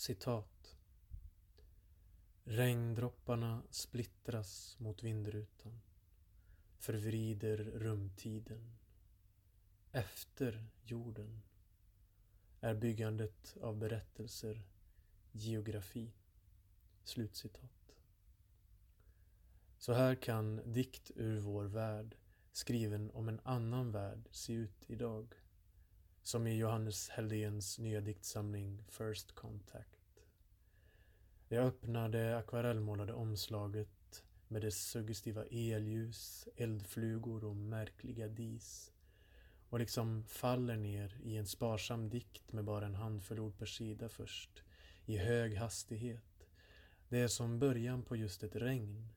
[0.00, 0.76] Citat.
[2.44, 5.80] Regndropparna splittras mot vindrutan,
[6.78, 8.76] förvrider rumtiden.
[9.92, 11.42] Efter jorden
[12.60, 14.62] är byggandet av berättelser
[15.32, 16.12] geografi.
[17.04, 17.96] Slutcitat.
[19.78, 22.16] Så här kan dikt ur vår värld,
[22.52, 25.34] skriven om en annan värld, se ut idag.
[26.30, 30.24] Som i Johannes Helldéns nya diktsamling First Contact.
[31.48, 38.92] Jag öppnar det akvarellmålade omslaget med dess suggestiva elljus, eldflugor och märkliga dis
[39.68, 44.08] och liksom faller ner i en sparsam dikt med bara en handfull ord per sida
[44.08, 44.62] först,
[45.06, 46.46] i hög hastighet.
[47.08, 49.08] Det är som början på just ett regn.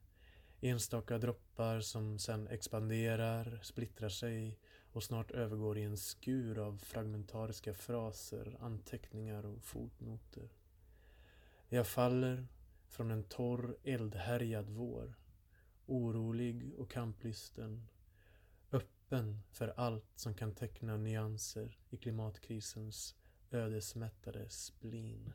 [0.62, 4.60] Enstaka droppar som sen expanderar, splittrar sig
[4.94, 10.50] och snart övergår i en skur av fragmentariska fraser, anteckningar och fotnoter.
[11.70, 12.48] Jag faller
[12.88, 15.14] från en torr, eldhärjad vår,
[15.86, 17.88] orolig och kamplysten,
[18.72, 23.16] öppen för allt som kan teckna nyanser i klimatkrisens
[23.52, 25.34] ödesmättade splin.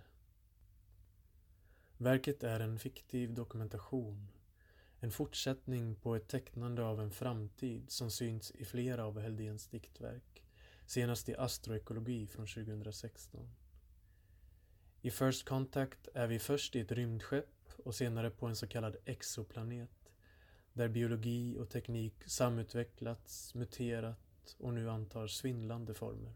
[1.97, 4.29] Verket är en fiktiv dokumentation
[5.01, 10.45] en fortsättning på ett tecknande av en framtid som syns i flera av Helldéns diktverk,
[10.87, 13.49] senast i Astroekologi från 2016.
[15.03, 18.97] I First Contact är vi först i ett rymdskepp och senare på en så kallad
[19.05, 20.13] exoplanet,
[20.73, 26.35] där biologi och teknik samutvecklats, muterat och nu antar svindlande former.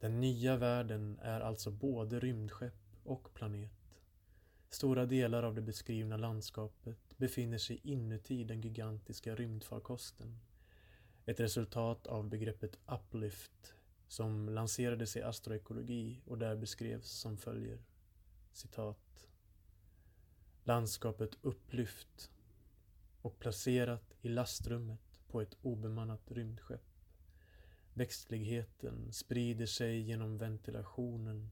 [0.00, 3.70] Den nya världen är alltså både rymdskepp och planet.
[4.70, 10.40] Stora delar av det beskrivna landskapet befinner sig inuti den gigantiska rymdfarkosten.
[11.26, 13.74] Ett resultat av begreppet uplift
[14.08, 17.78] som lanserades i astroekologi och där beskrevs som följer.
[18.52, 19.28] Citat.
[20.64, 22.30] Landskapet upplyft
[23.22, 26.90] och placerat i lastrummet på ett obemannat rymdskepp.
[27.94, 31.50] Växtligheten sprider sig genom ventilationen,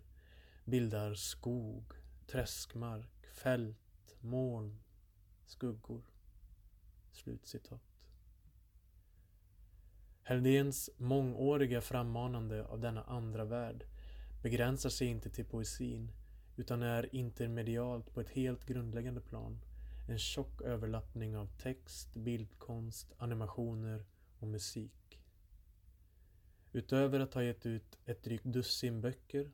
[0.64, 1.92] bildar skog,
[2.26, 4.78] träskmark, fält, moln,
[5.50, 6.02] skuggor.
[7.12, 7.80] Slutcitat.
[10.22, 13.84] Helldéns mångåriga frammanande av denna andra värld
[14.42, 16.10] begränsar sig inte till poesin
[16.56, 19.60] utan är intermedialt på ett helt grundläggande plan.
[20.08, 24.04] En tjock överlappning av text, bildkonst, animationer
[24.38, 25.20] och musik.
[26.72, 29.50] Utöver att ha gett ut ett drygt dussin böcker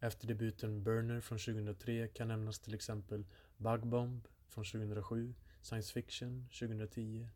[0.00, 3.24] efter debuten Burner från 2003 kan nämnas till exempel
[3.56, 7.28] Bug Bomb från 2007, Science Fiction 2010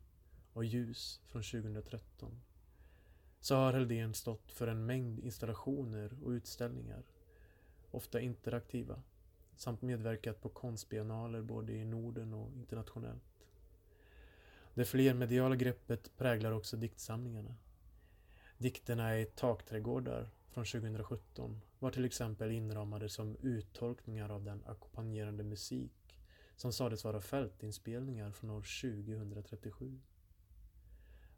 [0.53, 2.41] och Ljus från 2013.
[3.39, 7.03] Så har Heldén stått för en mängd installationer och utställningar,
[7.91, 9.03] ofta interaktiva,
[9.55, 13.47] samt medverkat på konstbiennaler både i Norden och internationellt.
[14.73, 17.55] Det flermediala greppet präglar också diktsamlingarna.
[18.57, 25.91] Dikterna i Takträdgårdar från 2017 var till exempel inramade som uttolkningar av den ackompanjerande musik
[26.61, 30.01] som sades vara fältinspelningar från år 2037.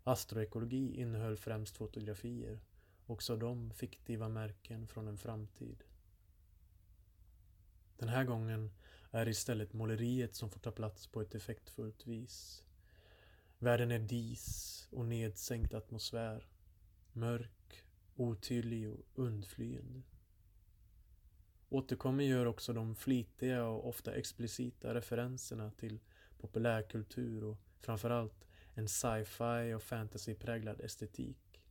[0.04, 2.60] Astroekologi innehöll främst fotografier,
[3.06, 5.84] också de fiktiva märken från en framtid.
[7.98, 8.72] Den här gången
[9.12, 12.64] är det istället måleriet som får ta plats på ett effektfullt vis.
[13.60, 16.48] Världen är dis och nedsänkt atmosfär,
[17.14, 17.84] mörk
[18.16, 20.02] otydlig och undflyende.
[21.74, 26.00] Återkommer gör också de flitiga och ofta explicita referenserna till
[26.38, 31.62] populärkultur och framförallt en sci-fi och fantasypräglad estetik.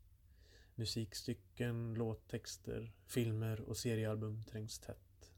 [0.74, 5.32] Musikstycken, låttexter, filmer och seriealbum trängs tätt.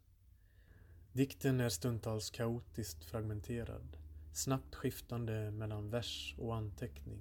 [1.13, 3.97] Dikten är stundtals kaotiskt fragmenterad,
[4.33, 7.21] snabbt skiftande mellan vers och anteckning.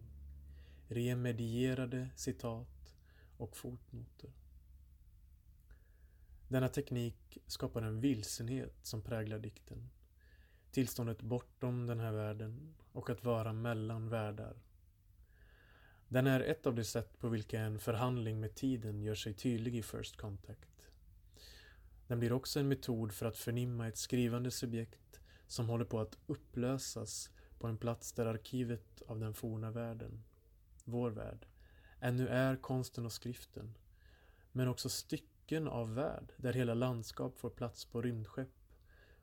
[0.88, 2.96] Remedierade citat
[3.38, 4.43] och fotnoter.
[6.54, 9.90] Denna teknik skapar en vilsenhet som präglar dikten.
[10.72, 14.62] Tillståndet bortom den här världen och att vara mellan världar.
[16.08, 19.76] Den är ett av de sätt på vilka en förhandling med tiden gör sig tydlig
[19.76, 20.90] i First Contact.
[22.08, 26.18] Den blir också en metod för att förnimma ett skrivande subjekt som håller på att
[26.28, 27.30] upplösas
[27.60, 30.24] på en plats där arkivet av den forna världen,
[30.84, 31.46] vår värld,
[32.00, 33.78] ännu är konsten och skriften,
[34.52, 38.50] men också stycken av värld där hela landskap får plats på rymdskepp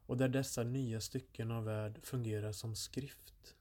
[0.07, 3.57] och där dessa nya stycken av värld fungerar som skrift.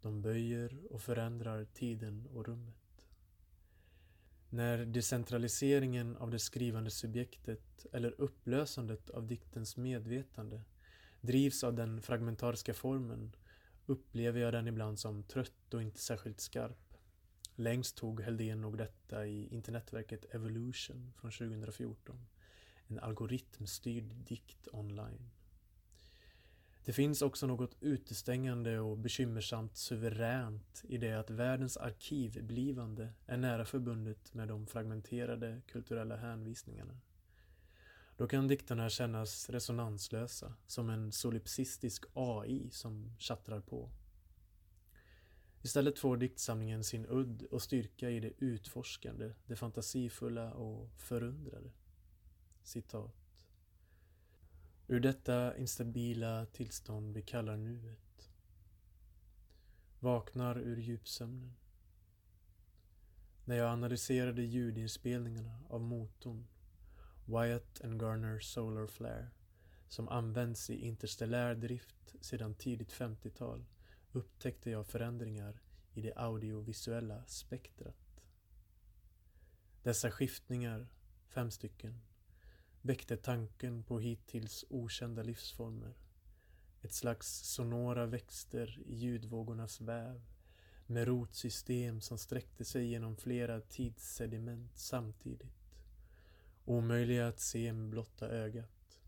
[0.00, 3.08] De böjer och förändrar tiden och rummet.
[4.50, 10.62] När decentraliseringen av det skrivande subjektet eller upplösandet av diktens medvetande
[11.20, 13.36] drivs av den fragmentariska formen
[13.86, 16.87] upplever jag den ibland som trött och inte särskilt skarp.
[17.60, 22.26] Längst tog Heldén nog detta i internetverket Evolution från 2014.
[22.86, 25.30] En algoritmstyrd dikt online.
[26.84, 33.64] Det finns också något utestängande och bekymmersamt suveränt i det att världens arkivblivande är nära
[33.64, 36.98] förbundet med de fragmenterade kulturella hänvisningarna.
[38.16, 43.90] Då kan dikterna kännas resonanslösa, som en solipsistisk AI som tjattrar på.
[45.62, 51.70] Istället får diktsamlingen sin udd och styrka i det utforskande, det fantasifulla och förundrade.
[52.62, 53.46] Citat.
[54.88, 58.30] Ur detta instabila tillstånd vi kallar nuet.
[60.00, 61.54] Vaknar ur djupsömnen.
[63.44, 66.46] När jag analyserade ljudinspelningarna av motorn
[67.24, 69.28] Wyatt and Garner Solar Flare
[69.88, 73.64] som används i interstellär drift sedan tidigt 50-tal
[74.18, 75.60] upptäckte jag förändringar
[75.94, 78.22] i det audiovisuella spektrat.
[79.82, 80.88] Dessa skiftningar,
[81.28, 82.00] fem stycken,
[82.82, 85.94] väckte tanken på hittills okända livsformer.
[86.82, 90.22] Ett slags sonora växter i ljudvågornas väv
[90.86, 95.72] med rotsystem som sträckte sig genom flera tidssediment samtidigt.
[96.64, 99.00] Omöjliga att se med blotta ögat,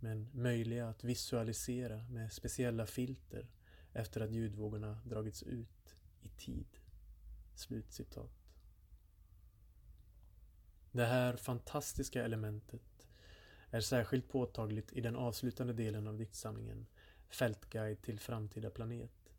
[0.00, 3.46] men möjliga att visualisera med speciella filter
[3.94, 6.66] efter att ljudvågorna dragits ut i tid.
[7.54, 8.44] Slutcitat.
[10.92, 13.08] Det här fantastiska elementet
[13.70, 16.86] är särskilt påtagligt i den avslutande delen av diktsamlingen
[17.28, 19.32] Fältguide till framtida planet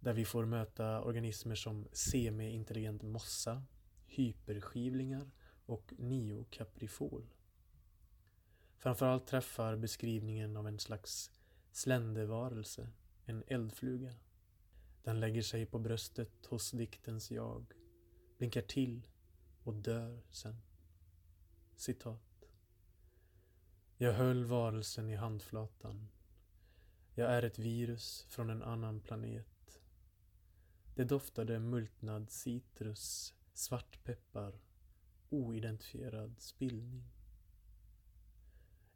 [0.00, 3.62] där vi får möta organismer som semi-intelligent mossa,
[4.06, 5.30] hyperskivlingar
[5.66, 7.26] och neokaprifol.
[8.76, 11.30] Framförallt träffar beskrivningen av en slags
[11.72, 12.88] sländevarelse,
[13.28, 14.14] en eldfluga.
[15.02, 17.74] Den lägger sig på bröstet hos diktens jag,
[18.38, 19.06] blinkar till
[19.62, 20.56] och dör sen.
[21.76, 22.50] Citat.
[23.96, 26.08] Jag höll varelsen i handflatan.
[27.14, 29.80] Jag är ett virus från en annan planet.
[30.94, 34.60] Det doftade multnad citrus, svartpeppar
[35.30, 37.04] oidentifierad spillning.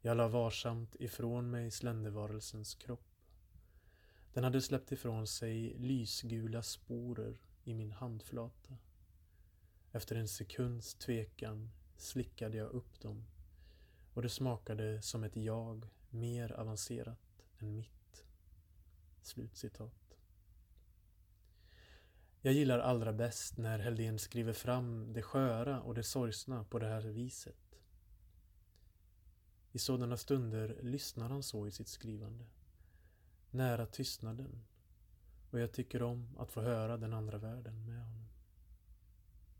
[0.01, 3.12] Jag la varsamt ifrån mig sländervarelsens kropp.
[4.33, 8.77] Den hade släppt ifrån sig lysgula sporer i min handflata.
[9.91, 13.25] Efter en sekunds tvekan slickade jag upp dem
[14.13, 18.25] och det smakade som ett jag mer avancerat än mitt.
[19.21, 20.17] Slutcitat.
[22.41, 26.87] Jag gillar allra bäst när Heldén skriver fram det sköra och det sorgsna på det
[26.87, 27.79] här viset.
[29.71, 32.45] I sådana stunder lyssnar han så i sitt skrivande.
[33.53, 34.63] Nära tystnaden.
[35.51, 38.27] Och jag tycker om att få höra den andra världen med honom.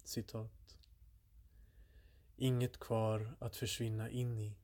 [0.04, 0.78] Citat.
[2.36, 4.58] Inget kvar att försvinna in i.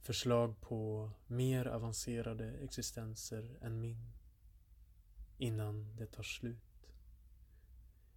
[0.00, 4.12] Förslag på mer avancerade existenser än min.
[5.38, 6.70] Innan det tar slut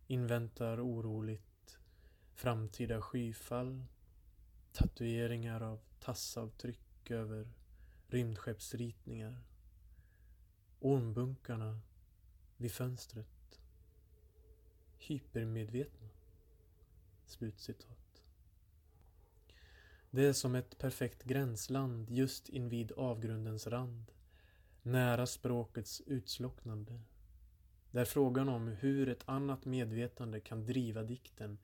[0.08, 1.80] inväntar oroligt
[2.34, 3.86] framtida skyfall,
[4.72, 7.52] tatueringar av tassavtryck över
[8.08, 9.44] rymdskeppsritningar,
[10.84, 11.80] ormbunkarna
[12.58, 13.60] vid fönstret,
[14.98, 16.10] hypermedvetna.
[17.26, 18.24] Slutcitat.
[20.12, 24.12] Det är som ett perfekt gränsland just invid avgrundens rand,
[24.82, 27.02] nära språkets utslocknande
[27.92, 31.58] där frågan om hur ett annat medvetande kan driva dikten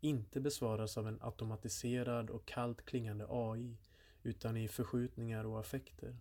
[0.00, 3.76] inte besvaras av en automatiserad och kallt klingande AI
[4.22, 6.16] utan i förskjutningar och affekter.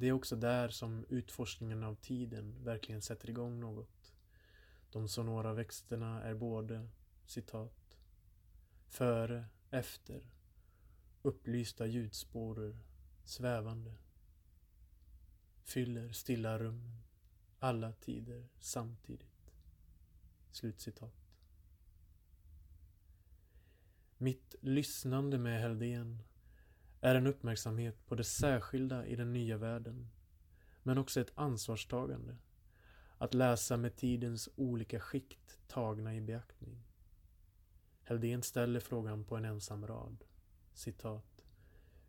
[0.00, 4.14] Det är också där som utforskningen av tiden verkligen sätter igång något.
[4.90, 6.88] De sonora växterna är både,
[7.26, 7.98] citat,
[8.88, 10.22] före, efter,
[11.22, 12.78] upplysta ljudspårer,
[13.24, 13.94] svävande,
[15.64, 17.02] fyller stilla rummen
[17.58, 19.52] alla tider samtidigt.
[20.50, 21.14] Slutcitat.
[24.16, 26.22] Mitt lyssnande med Heldén
[27.00, 30.10] är en uppmärksamhet på det särskilda i den nya världen,
[30.82, 32.36] men också ett ansvarstagande.
[33.18, 36.82] Att läsa med tidens olika skikt tagna i beaktning.
[38.02, 40.24] Heldén ställer frågan på en ensam rad.
[40.72, 41.44] Citat.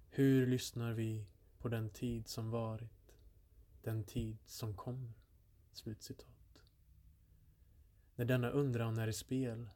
[0.09, 1.25] Hur lyssnar vi
[1.57, 3.15] på den tid som varit,
[3.81, 5.13] den tid som kommer?
[5.71, 6.63] Slutcitat.
[8.15, 9.69] När denna undran är i spel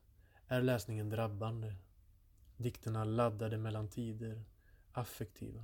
[0.48, 1.76] är läsningen drabbande.
[2.58, 4.44] Dikterna laddade mellan tider,
[4.98, 5.64] affektiva.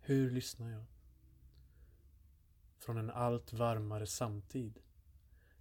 [0.00, 0.84] Hur lyssnar jag?
[2.78, 4.80] Från en allt varmare samtid,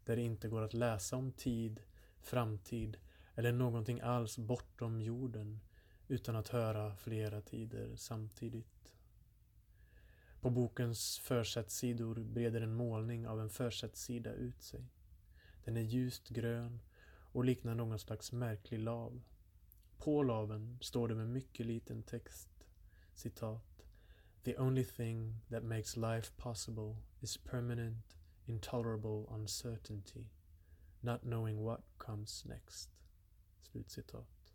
[0.05, 1.79] där det inte går att läsa om tid,
[2.19, 2.97] framtid
[3.35, 5.59] eller någonting alls bortom jorden
[6.07, 8.95] utan att höra flera tider samtidigt.
[10.41, 14.85] På bokens försättssidor breder en målning av en försättssida ut sig.
[15.63, 16.79] Den är ljust grön
[17.31, 19.21] och liknar någon slags märklig lav.
[20.01, 22.49] På laven står det med mycket liten text,
[23.13, 23.85] citat.
[24.43, 30.25] The only thing that makes life possible is permanent, intolerable uncertainty,
[31.01, 32.89] not knowing what comes next.
[33.61, 34.53] Slutcitat.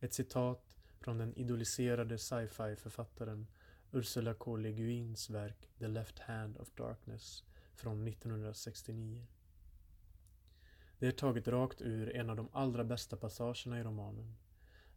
[0.00, 3.46] Ett citat från den idoliserade sci-fi författaren
[3.92, 4.56] Ursula K.
[4.56, 9.26] Le Guins verk The Left Hand of Darkness från 1969.
[10.98, 14.36] Det är taget rakt ur en av de allra bästa passagerna i romanen,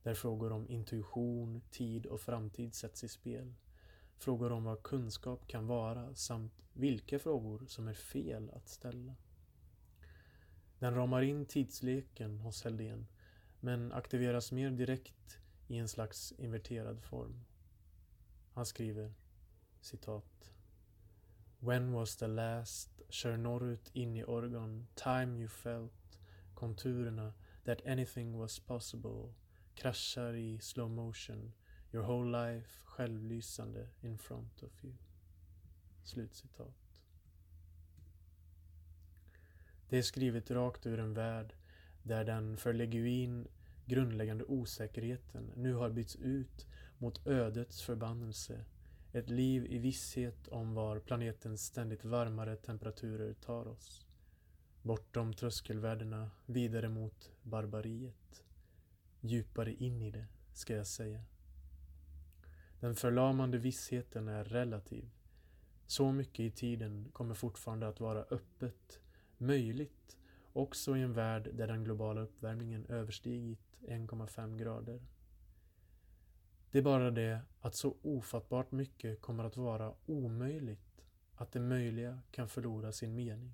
[0.04, 3.54] där frågor om intuition, tid och framtid sätts i spel.
[4.18, 9.16] Frågor om vad kunskap kan vara samt vilka frågor som är fel att ställa.
[10.80, 13.08] Den ramar in tidsleken hos Heldén
[13.60, 17.44] men aktiveras mer direkt i en slags inverterad form.
[18.54, 19.14] Han skriver
[19.82, 20.54] citat
[21.60, 24.88] When was the last kör norrut in i Oregon.
[24.96, 26.20] time you felt
[26.54, 27.34] konturerna
[27.66, 29.34] that anything was possible
[29.76, 31.54] kraschar i slow motion
[31.94, 34.94] your whole life självlysande in front of you.
[36.04, 37.04] Slutcitat.
[39.90, 41.54] Det är skrivet rakt ur en värld
[42.04, 43.48] där den för Leguin
[43.86, 48.66] grundläggande osäkerheten nu har bytts ut mot ödets förbannelse.
[49.12, 54.08] Ett liv i visshet om var planetens ständigt varmare temperaturer tar oss.
[54.82, 58.44] Bortom tröskelvärdena, vidare mot barbariet.
[59.22, 61.24] Djupare in i det, ska jag säga.
[62.80, 65.10] Den förlamande vissheten är relativ.
[65.88, 69.00] Så mycket i tiden kommer fortfarande att vara öppet,
[69.38, 70.18] möjligt,
[70.54, 75.02] också i en värld där den globala uppvärmningen överstigit 1,5 grader.
[76.72, 81.02] Det är bara det att så ofattbart mycket kommer att vara omöjligt
[81.36, 83.54] att det möjliga kan förlora sin mening.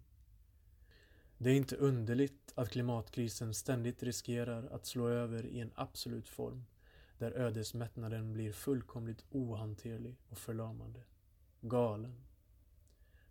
[1.38, 6.66] Det är inte underligt att klimatkrisen ständigt riskerar att slå över i en absolut form
[7.18, 11.04] där ödesmättnaden blir fullkomligt ohanterlig och förlamande.
[11.62, 12.22] Galen.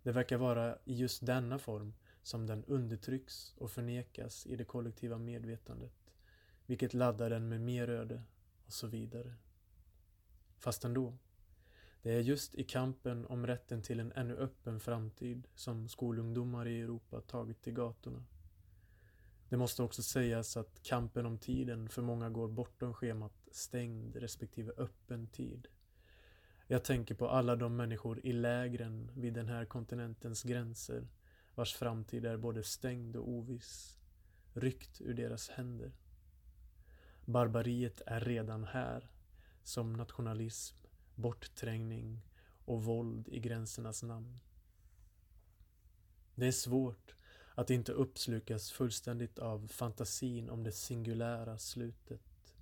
[0.03, 5.17] Det verkar vara i just denna form som den undertrycks och förnekas i det kollektiva
[5.17, 6.13] medvetandet,
[6.65, 8.23] vilket laddar den med mer öde
[8.65, 9.33] och så vidare.
[10.57, 11.17] Fast ändå.
[12.01, 16.81] Det är just i kampen om rätten till en ännu öppen framtid som skolungdomar i
[16.81, 18.25] Europa tagit till gatorna.
[19.49, 24.71] Det måste också sägas att kampen om tiden för många går bortom schemat stängd respektive
[24.77, 25.67] öppen tid.
[26.67, 31.07] Jag tänker på alla de människor i lägren vid den här kontinentens gränser
[31.55, 33.97] vars framtid är både stängd och oviss,
[34.53, 35.91] ryckt ur deras händer.
[37.25, 39.09] Barbariet är redan här,
[39.65, 40.77] som nationalism,
[41.15, 42.21] bortträngning
[42.65, 44.39] och våld i gränsernas namn.
[46.35, 47.15] Det är svårt
[47.55, 52.55] att inte uppslukas fullständigt av fantasin om det singulära slutet.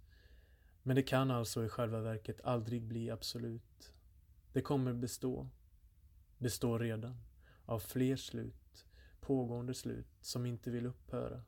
[0.84, 3.94] Men det kan alltså i själva verket aldrig bli absolut.
[4.54, 5.50] Det kommer bestå,
[6.38, 7.18] består redan,
[7.66, 8.86] av fler slut,
[9.20, 11.44] pågående slut som inte vill upphöra,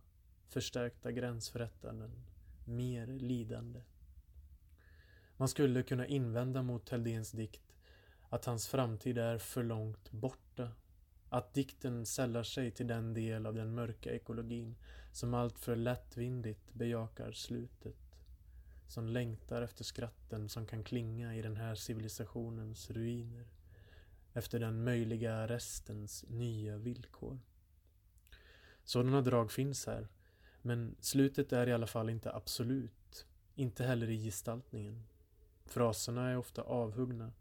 [0.48, 2.12] förstärkta gränsförrättanden,
[2.66, 3.82] mer lidande.
[5.38, 7.76] Man skulle kunna invända mot Heldéns dikt
[8.30, 10.72] att hans framtid är för långt borta.
[11.30, 14.76] Att dikten sällar sig till den del av den mörka ekologin
[15.12, 17.96] som alltför lättvindigt bejakar slutet.
[18.88, 23.48] Som längtar efter skratten som kan klinga i den här civilisationens ruiner.
[24.34, 27.40] Efter den möjliga restens nya villkor.
[28.84, 30.08] Sådana drag finns här,
[30.62, 33.26] men slutet är i alla fall inte absolut.
[33.56, 35.04] Inte heller i gestaltningen.
[35.66, 37.34] Fraserna är ofta avhuggna,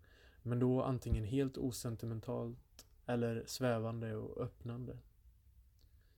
[0.42, 4.98] men då antingen helt osentimentalt eller svävande och öppnande.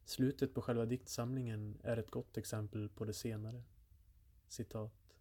[0.04, 3.62] Slutet på själva diktsamlingen är ett gott exempel på det senare.
[4.48, 5.16] Citat.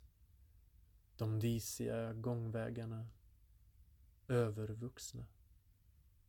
[1.17, 3.07] De disiga gångvägarna
[4.27, 5.25] övervuxna.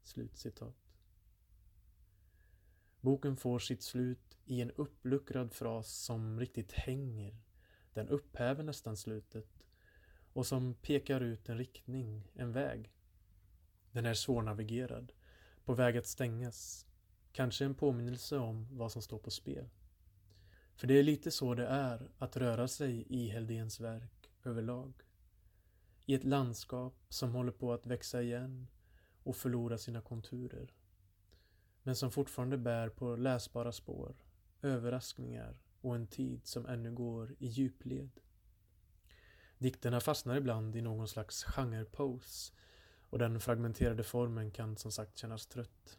[0.02, 0.76] Slutcitat.
[3.00, 7.36] Boken får sitt slut i en uppluckrad fras som riktigt hänger.
[7.92, 9.55] Den upphäver nästan slutet
[10.36, 12.92] och som pekar ut en riktning, en väg.
[13.92, 15.12] Den är svårnavigerad,
[15.64, 16.86] på väg att stängas.
[17.32, 19.68] Kanske en påminnelse om vad som står på spel.
[20.74, 24.92] För det är lite så det är att röra sig i Heldens verk överlag.
[26.06, 28.66] I ett landskap som håller på att växa igen
[29.22, 30.74] och förlora sina konturer.
[31.82, 34.16] Men som fortfarande bär på läsbara spår,
[34.62, 38.20] överraskningar och en tid som ännu går i djupled.
[39.58, 42.52] Dikterna fastnar ibland i någon slags genre-pose
[43.10, 45.98] och den fragmenterade formen kan som sagt kännas trött.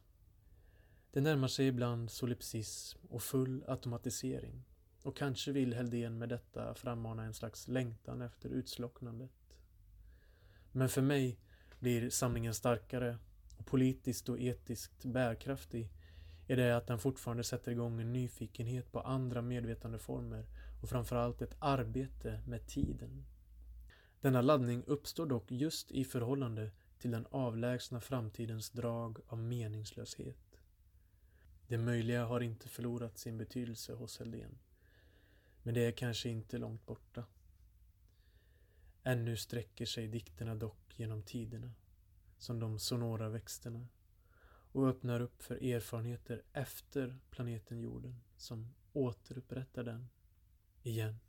[1.12, 4.64] Det närmar sig ibland solipsism och full automatisering
[5.04, 9.58] och kanske vill Heldén med detta frammana en slags längtan efter utslocknandet.
[10.72, 11.40] Men för mig
[11.80, 13.18] blir samlingen starkare
[13.58, 15.90] och politiskt och etiskt bärkraftig
[16.48, 20.46] i det att den fortfarande sätter igång en nyfikenhet på andra medvetandeformer
[20.82, 23.26] och framförallt ett arbete med tiden.
[24.22, 30.62] Denna laddning uppstår dock just i förhållande till den avlägsna framtidens drag av meningslöshet.
[31.68, 34.58] Det möjliga har inte förlorat sin betydelse hos Heldén.
[35.64, 37.26] Men det är kanske inte långt borta.
[39.04, 41.74] Ännu sträcker sig dikterna dock genom tiderna,
[42.38, 43.88] som de sonora växterna,
[44.72, 50.10] och öppnar upp för erfarenheter efter planeten jorden som återupprättar den
[50.84, 51.20] igen.